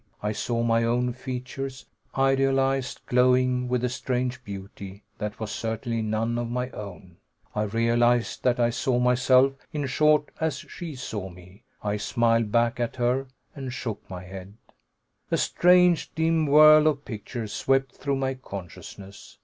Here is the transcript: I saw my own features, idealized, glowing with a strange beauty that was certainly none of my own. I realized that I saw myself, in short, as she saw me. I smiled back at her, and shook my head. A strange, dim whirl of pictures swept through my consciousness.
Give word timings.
I 0.23 0.31
saw 0.31 0.63
my 0.63 0.83
own 0.83 1.13
features, 1.13 1.85
idealized, 2.17 3.01
glowing 3.05 3.67
with 3.67 3.83
a 3.83 3.89
strange 3.89 4.43
beauty 4.43 5.03
that 5.19 5.39
was 5.39 5.51
certainly 5.51 6.01
none 6.01 6.39
of 6.39 6.49
my 6.49 6.71
own. 6.71 7.17
I 7.53 7.61
realized 7.65 8.41
that 8.41 8.59
I 8.59 8.71
saw 8.71 8.97
myself, 8.97 9.53
in 9.71 9.85
short, 9.85 10.29
as 10.39 10.55
she 10.57 10.95
saw 10.95 11.29
me. 11.29 11.65
I 11.83 11.97
smiled 11.97 12.51
back 12.51 12.79
at 12.79 12.95
her, 12.95 13.27
and 13.55 13.71
shook 13.71 14.01
my 14.09 14.23
head. 14.23 14.55
A 15.29 15.37
strange, 15.37 16.11
dim 16.15 16.47
whirl 16.47 16.87
of 16.87 17.05
pictures 17.05 17.53
swept 17.53 17.91
through 17.95 18.15
my 18.15 18.33
consciousness. 18.33 19.37